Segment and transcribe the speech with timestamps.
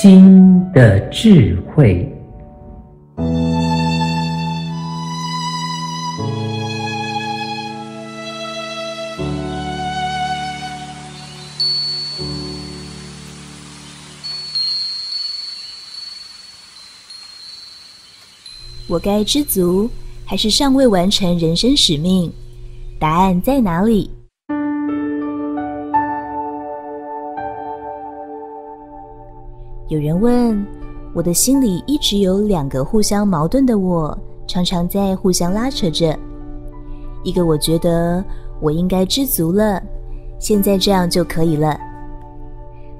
[0.00, 2.08] 心的智慧。
[18.86, 19.90] 我该知足，
[20.24, 22.32] 还是尚未完成人生使命？
[23.00, 24.08] 答案在哪里？
[29.88, 30.66] 有人问，
[31.14, 34.16] 我的心里一直有两个互相矛盾的我，
[34.46, 36.14] 常常在互相拉扯着。
[37.24, 38.22] 一个我觉得
[38.60, 39.82] 我应该知足了，
[40.38, 41.74] 现在这样就可以了；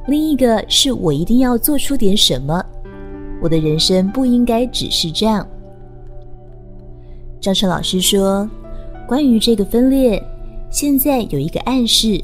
[0.06, 2.64] 另一个是我一定要做出点什么，
[3.42, 5.46] 我的人生不应该只是这样。
[7.38, 8.48] 张晨老师说
[9.06, 10.22] ：“关于这个分裂，
[10.70, 12.18] 现在有一个暗示。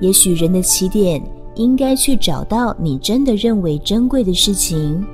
[0.00, 1.20] 也许人的起点
[1.58, 5.04] 应该去找到你真的认为珍贵的事情。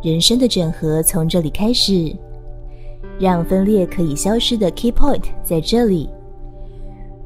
[0.00, 2.14] 人生的整合从这里开始，
[3.18, 6.08] 让分裂可以消失的 key point 在这里。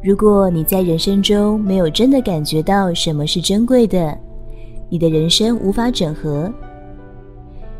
[0.03, 4.19] 如果你在人生中没有真的感觉到什么是珍贵的，
[4.89, 6.51] 你的人生无法整合。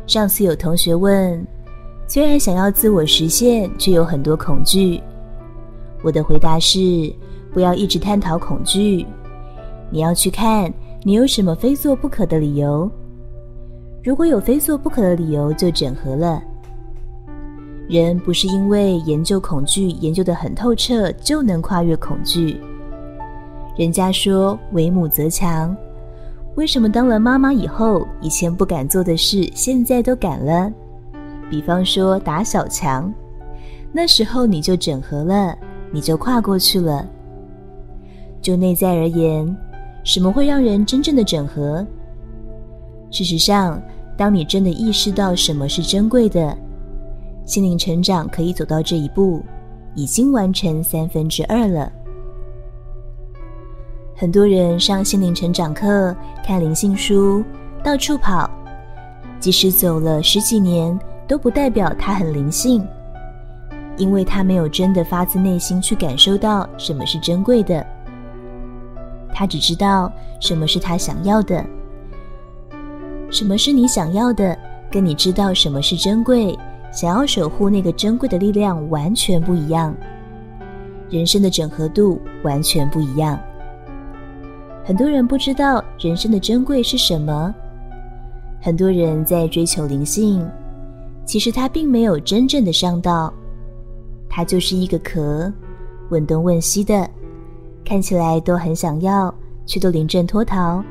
[0.05, 1.45] 上次有同学问。”
[2.09, 5.01] 虽然想要自我实现，却有很多恐惧。
[6.01, 7.13] 我的回答是：
[7.51, 9.05] 不要一直探讨恐惧，
[9.89, 10.71] 你要去看
[11.03, 12.89] 你有什么非做不可的理由。
[14.03, 16.41] 如果有非做不可的理由，就整合了。
[17.89, 22.59] 人不是因为研究恐惧研究得很透彻，就能跨越恐惧。
[23.77, 25.75] 人家说为母则强，
[26.55, 30.71] 为什么当了妈妈以后，以前不敢做的事，现在都敢了？
[31.49, 33.13] 比方说打小强，
[33.93, 35.55] 那时候你就整合了，
[35.91, 37.07] 你就跨过去了。
[38.41, 39.55] 就内在而言，
[40.07, 41.85] 什么会让人真正的整合？
[43.11, 43.81] 事实上，
[44.15, 46.57] 当你真的意识到什么是珍贵的，
[47.45, 49.43] 心灵成长可以走到这一步，
[49.95, 51.91] 已经完成三分之二了。
[54.15, 57.43] 很多人上心灵成长课，看灵性书，
[57.83, 58.49] 到处跑，
[59.41, 60.97] 即使走了十几年。
[61.27, 62.87] 都不代表他很灵性，
[63.97, 67.85] 因为他没有真的发自内心去感受到什么是珍贵的。
[69.37, 71.63] 他只知道什么是他想要的，
[73.29, 74.57] 什么是你想要的，
[74.89, 76.57] 跟你知道什么是珍贵，
[76.91, 79.95] 想要守护那个珍贵的力量完全不一样，
[81.11, 83.39] 人生的整合度完全不一样。
[84.83, 87.53] 很多人不知道人生的珍贵是什么，
[88.59, 90.43] 很多人在追求灵性。
[91.25, 93.31] 其实他并没有真正的上道，
[94.27, 95.53] 他就是一个壳，
[96.09, 97.07] 问东问西的，
[97.87, 99.33] 看起来都很想要，
[99.65, 100.83] 却都临阵脱逃。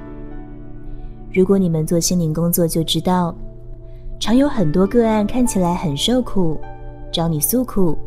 [1.31, 3.34] 如果你们做心灵工作，就知道，
[4.19, 6.59] 常有很多个案看起来很受苦，
[7.12, 7.99] 找你诉苦，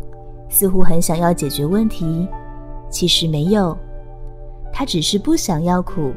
[0.50, 2.28] 似乎很想要解决问题，
[2.90, 3.78] 其实没有，
[4.74, 6.12] 他只是不想要苦，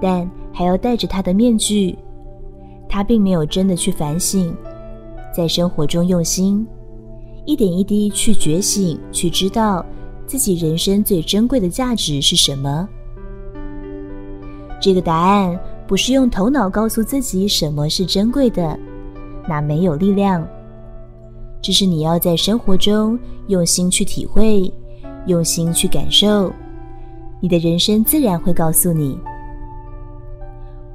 [0.00, 1.98] 但还要戴着他的面具，
[2.88, 4.56] 他并没有真的去反省。
[5.30, 6.66] 在生活中用心，
[7.44, 9.84] 一点一滴去觉醒，去知道
[10.26, 12.88] 自己人生最珍贵的价值是什么。
[14.80, 18.78] 这个答案不是用头脑告诉自己什么是珍贵的，
[19.48, 20.46] 那没有力量。
[21.62, 24.72] 这是你要在生活中用心去体会，
[25.26, 26.52] 用心去感受，
[27.40, 29.18] 你的人生自然会告诉你。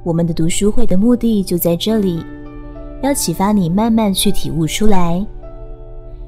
[0.04, 2.24] 我们的读书会的目的就在这里。
[3.02, 5.26] 要启发你慢慢去体悟出来。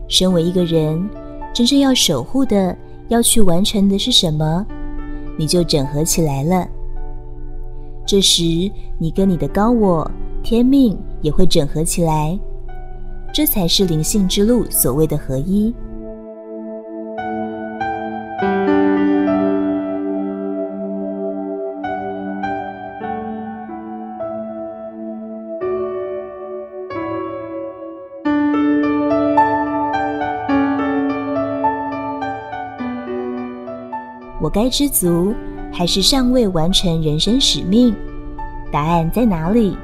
[0.09, 1.09] 身为一个人，
[1.53, 2.77] 真正要守护的、
[3.09, 4.65] 要去完成的是什么，
[5.37, 6.67] 你就整合起来了。
[8.07, 10.11] 这时，你跟你的高我、
[10.43, 12.39] 天命也会整合起来，
[13.33, 15.75] 这才是灵性之路所谓的合一。
[34.45, 35.35] 我该知足，
[35.73, 37.97] 还是尚未完成人生使命？
[38.71, 39.75] 答案在哪里？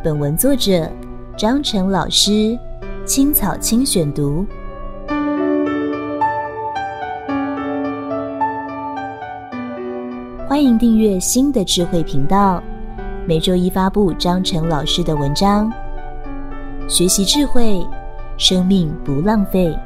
[0.00, 0.88] 本文作者
[1.36, 2.56] 张晨老师，
[3.04, 4.46] 青草青选读。
[10.48, 12.62] 欢迎订阅新的智慧频道，
[13.26, 15.68] 每周一发布张晨老师的文章。
[16.86, 17.84] 学习智慧，
[18.36, 19.76] 生命不浪费。